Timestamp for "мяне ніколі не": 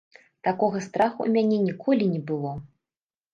1.35-2.23